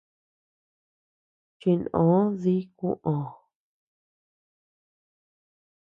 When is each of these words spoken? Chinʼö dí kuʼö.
Chinʼö 1.59 2.09
dí 2.41 2.55
kuʼö. 2.77 3.15